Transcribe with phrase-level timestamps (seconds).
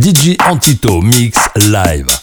[0.00, 1.36] DJ Antito Mix
[1.68, 2.19] Live.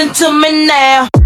[0.00, 1.19] Listen to me now.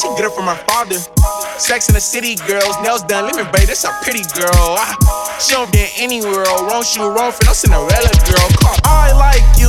[0.00, 0.96] She get it from her father.
[1.60, 4.80] Sex in the city, girls, nails done, living, babe, this a pretty girl.
[4.80, 4.96] Ah,
[5.36, 8.48] she don't be anywhere, wrong shoe, wrong fit, no Cinderella girl.
[8.56, 8.80] Call.
[8.88, 9.68] I like you,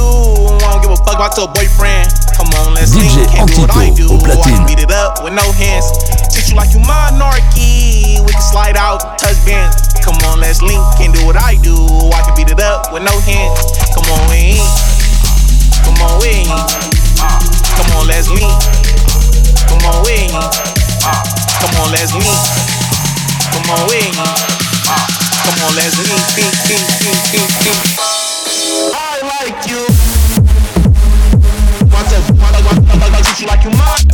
[0.64, 2.08] won't give a fuck about your boyfriend.
[2.40, 4.08] Come on, let's DJ link, can't do what I do.
[4.08, 5.92] I beat it up with no hands.
[6.32, 9.76] Treat you like you monarchy, we can slide out, touch bands.
[10.00, 11.76] Come on, let's link, can't do what I do.
[12.16, 13.60] I can beat it up with no hands.
[13.92, 14.72] Come on, we ain't.
[15.84, 16.56] Come on, we ain't.
[17.76, 18.91] Come on, let's link.
[19.82, 20.32] Come on, ain't.
[20.32, 22.26] Come on, let's link.
[23.50, 23.90] Come on.
[25.42, 26.22] Come on, let's link.
[26.38, 27.82] link, link, link, link, link.
[28.94, 29.82] I like you.
[31.90, 33.80] Want to, want to, want to, want to treat you like you mine.
[33.80, 34.11] I-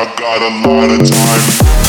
[0.00, 1.79] I got a lot of time.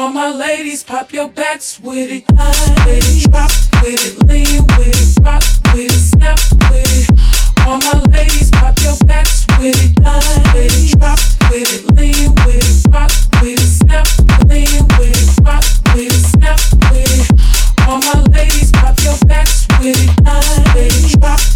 [0.00, 2.24] All my ladies, pop your backs with it.
[2.34, 3.50] High with it, drop
[3.82, 5.42] with it, lean with it, rock
[5.74, 6.38] with it, snap
[6.72, 7.66] with it.
[7.66, 10.02] All my ladies, pop your backs with it.
[10.02, 11.18] High with it, drop
[11.50, 14.06] with it, lean with it, rock with it, snap
[14.48, 16.58] lean with it, rock with it, snap
[16.88, 17.86] with it.
[17.86, 20.26] All my ladies, pop your backs with it.
[20.26, 21.49] High with it, drop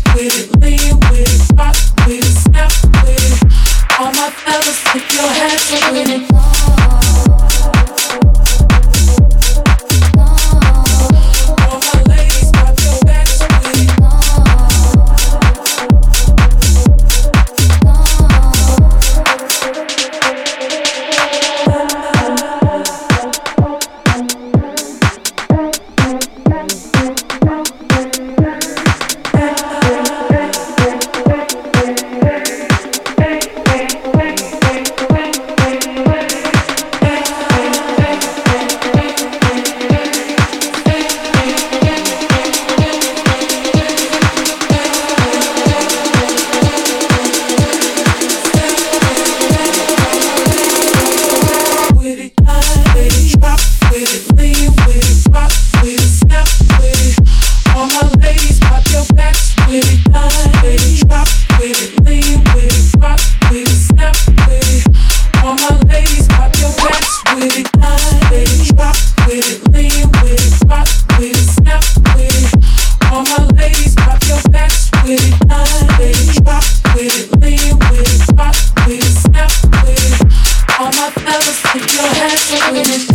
[82.88, 83.13] minute.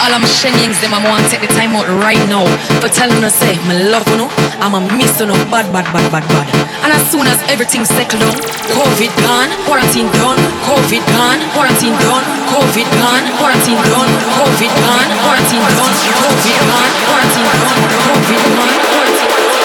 [0.00, 2.48] All of my shenings, them I want to take the time out right now
[2.80, 4.28] for telling us, say, my love you know,
[4.64, 6.48] I'm a miss you know, bad, bad, bad, bad, bad.
[6.80, 8.36] And as soon as everything settled down,
[8.72, 15.60] COVID gone, quarantine done, COVID gone, quarantine done, COVID gone, quarantine done, COVID gone, quarantine
[15.68, 19.60] done, COVID gone, quarantine done, COVID gone, quarantine done.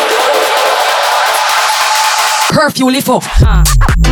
[2.51, 3.23] Curfew lift up.
[3.23, 4.04] COVID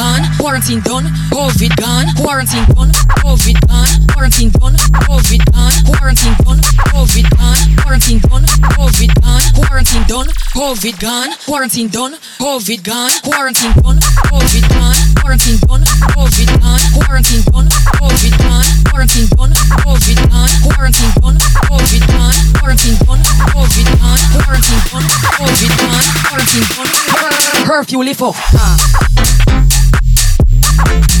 [0.00, 2.88] gone, quarantine done, COVID gone, quarantine done,
[3.20, 4.74] COVID gone, quarantine done,
[5.04, 11.88] COVID gone, quarantine done, COVID gone, quarantine done, COVID gone, quarantine done, COVID gone, quarantine
[11.92, 15.84] done, COVID gone, quarantine done, COVID gone, quarantine done,
[16.16, 17.68] COVID gone, quarantine done,
[18.00, 23.20] COVID gone, quarantine done, COVID gone, quarantine done, COVID gone, quarantine done,
[23.52, 25.04] COVID gone, quarantine done,
[25.36, 29.19] COVID gone, quarantine done, curfew lift up.
[30.82, 31.19] Ah.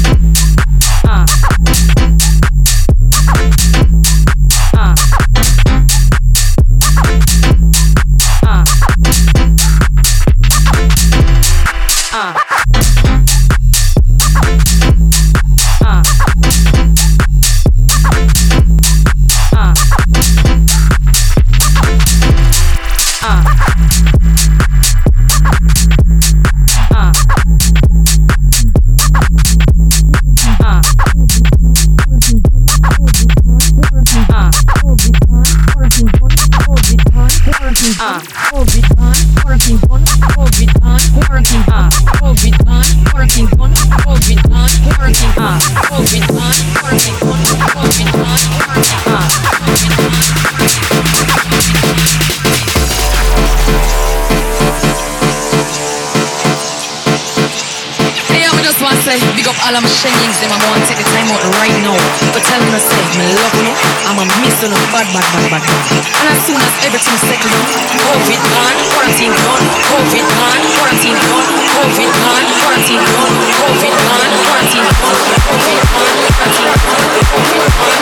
[59.64, 61.96] All of my shenings, them I want to take the time out right now
[62.32, 63.72] for telling us, say, me love you,
[64.08, 66.04] I'm a miss you, bad, bad, bad, bad, bad.
[66.20, 71.44] And as soon as everything settled down, COVID gone, quarantine done, COVID gone, quarantine done,
[71.76, 78.00] COVID gone, quarantine done, COVID gone, quarantine done, COVID gone, quarantine done, COVID gone,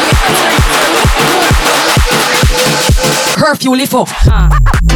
[3.38, 4.08] Curfew lift up.
[4.08, 4.87] COVID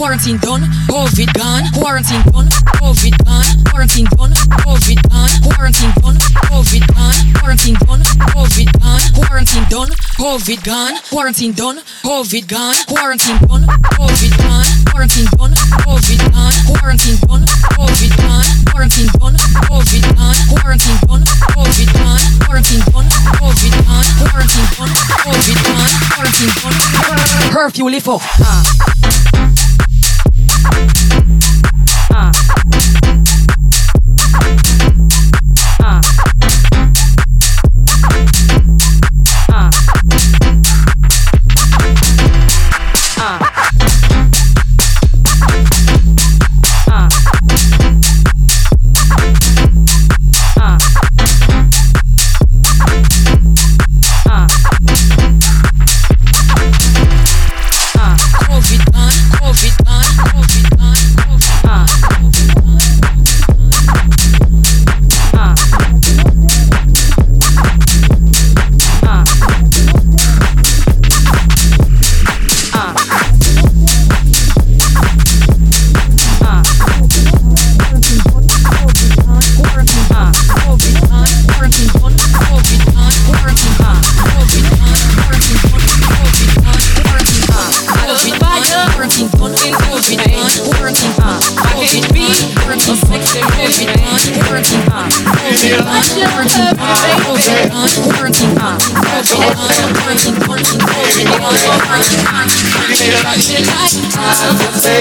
[0.00, 2.48] quarantine done, COVID gone, quarantine done,
[2.80, 4.32] COVID gone, quarantine done,
[4.64, 6.16] COVID gone, quarantine done,
[6.48, 8.00] COVID gone, quarantine done,
[8.32, 15.28] COVID gone, quarantine done, COVID gone, quarantine done, COVID gone, quarantine done, COVID gone, quarantine
[15.36, 15.52] done,
[15.84, 18.40] COVID gone, quarantine done, COVID gone,
[18.72, 25.60] quarantine done, COVID gone, quarantine done, COVID gone, quarantine done, COVID gone, quarantine done, COVID
[25.60, 29.29] gone, quarantine done, curfew lift up.
[30.62, 31.09] Bye.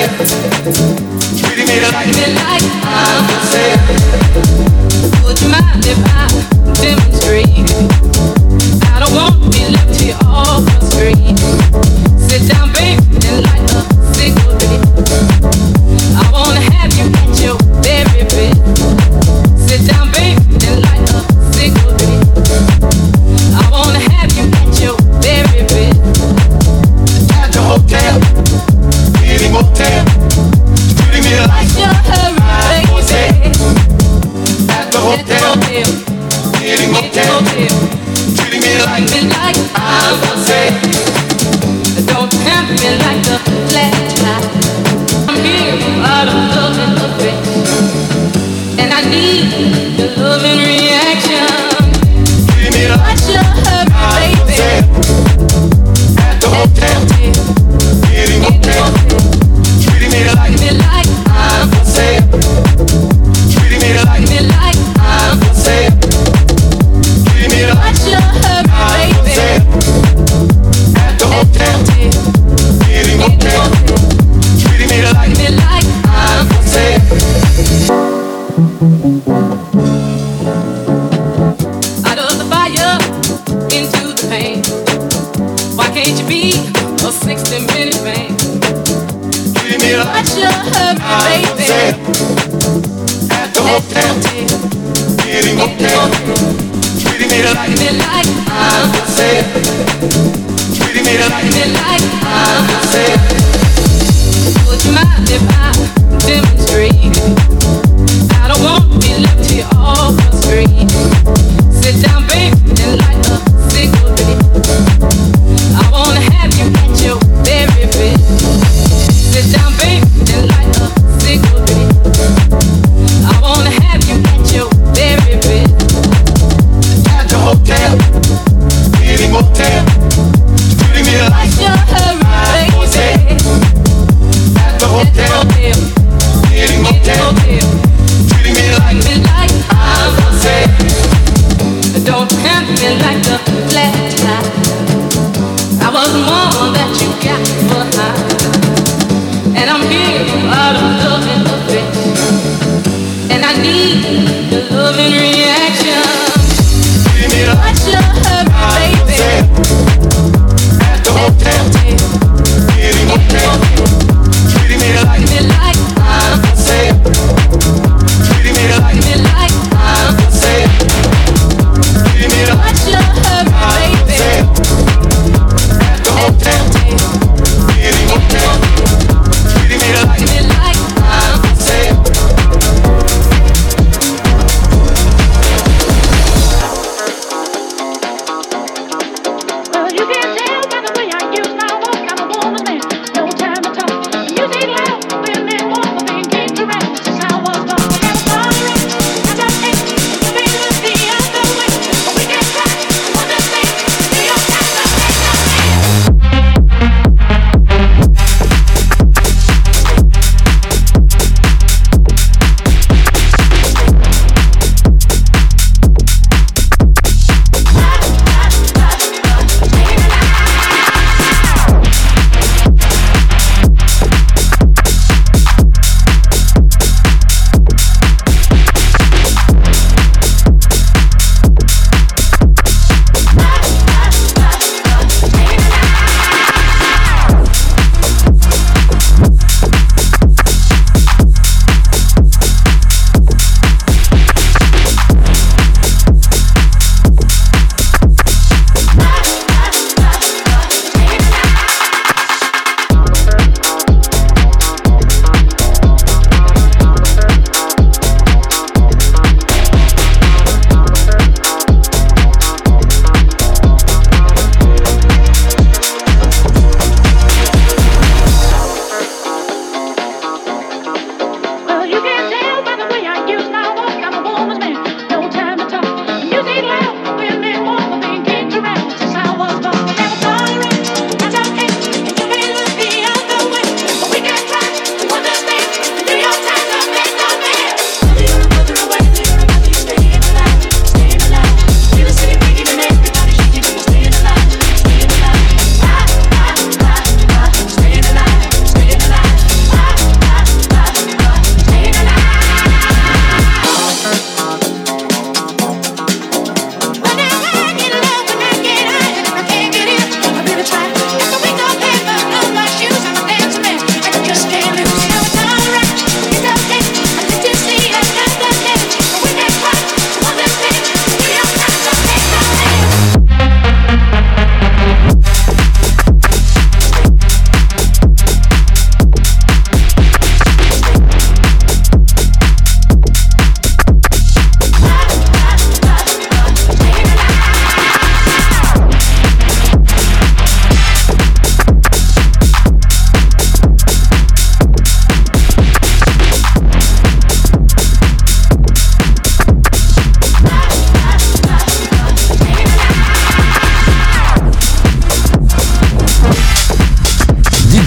[0.10, 1.00] Would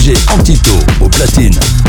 [0.02, 1.81] DJ Antito au platine.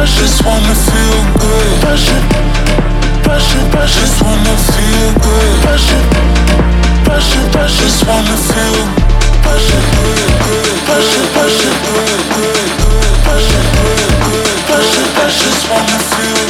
[0.00, 0.20] Pressure.
[0.22, 1.80] Just wanna feel good.
[1.82, 2.22] Pressure.
[4.00, 5.60] Just wanna feel good.
[5.62, 6.04] Pressure.
[7.76, 8.86] Just wanna feel
[9.42, 9.82] pressure,
[11.34, 11.74] pressure.
[14.90, 16.40] Just wanna feel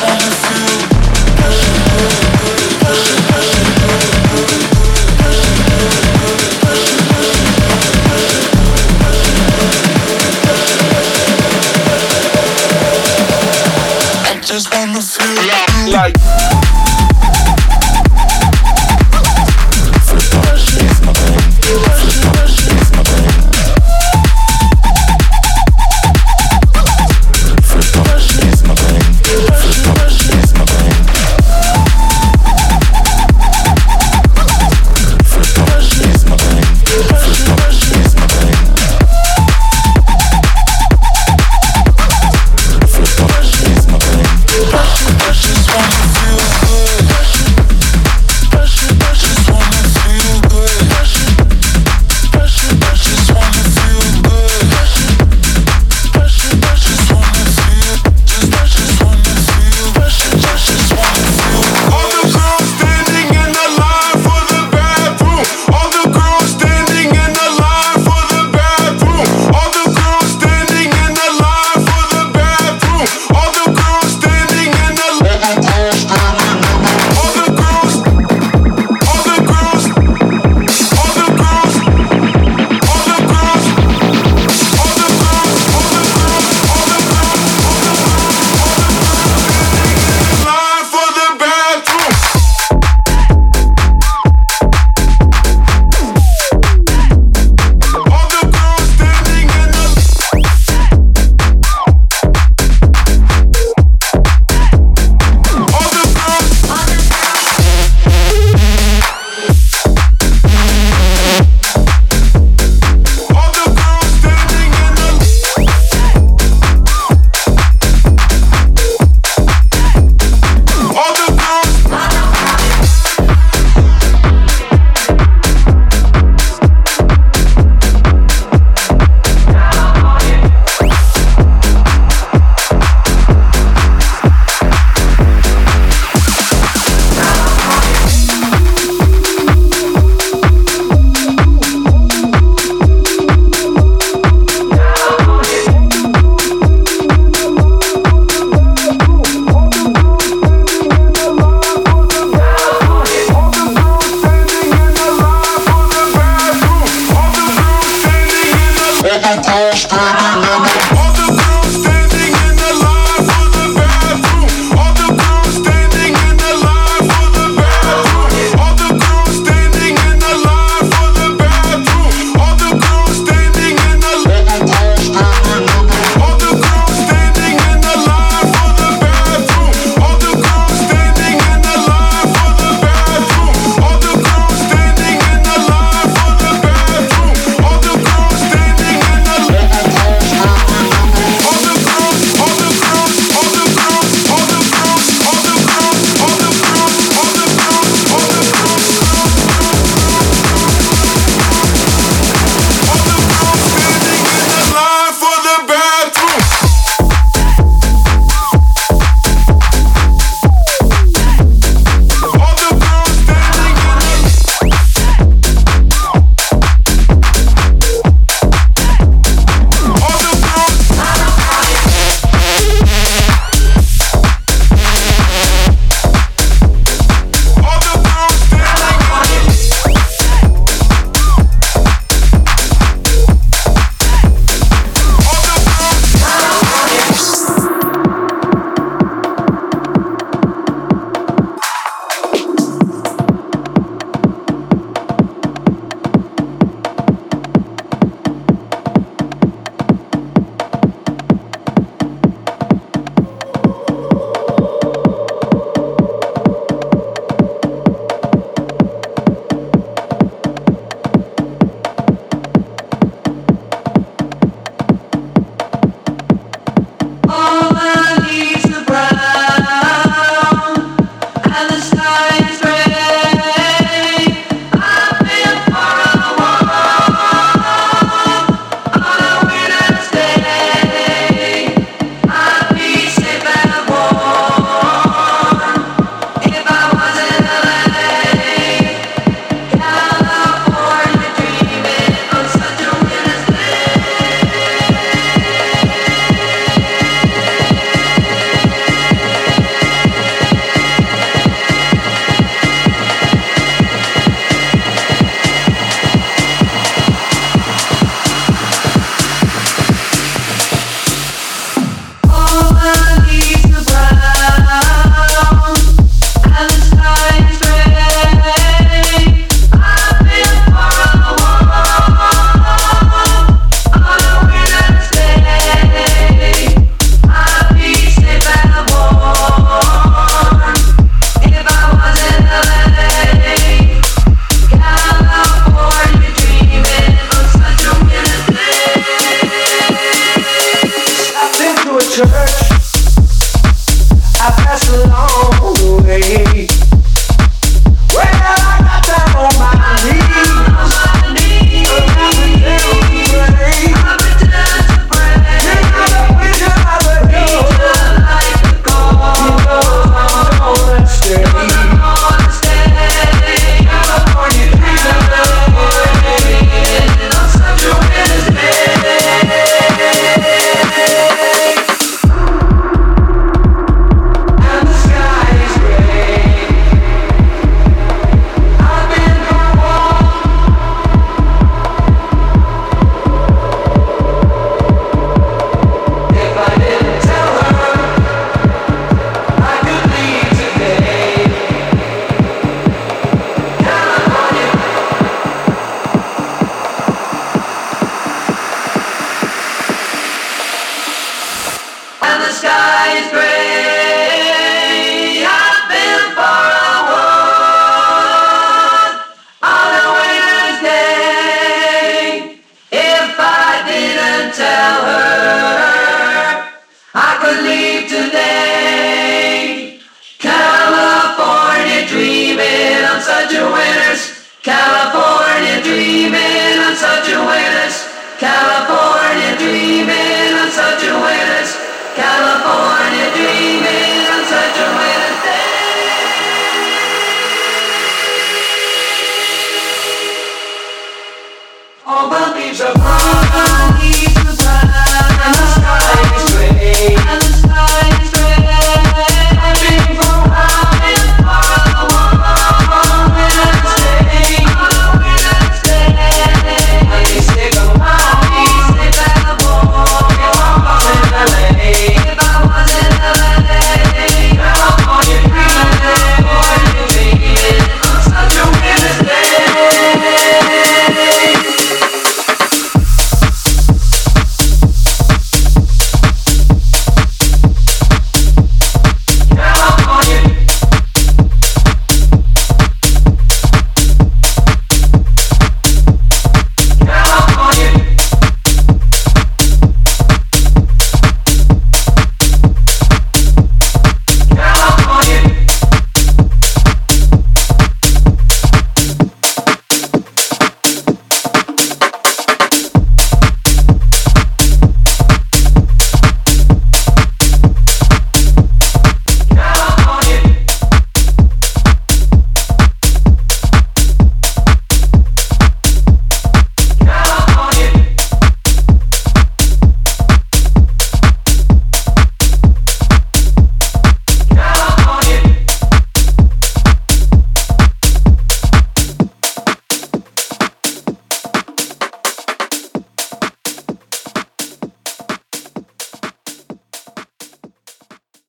[0.00, 0.39] feel